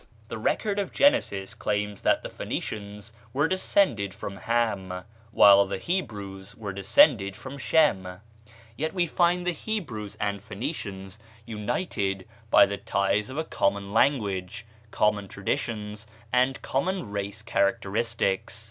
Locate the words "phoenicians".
2.31-3.13, 10.41-11.19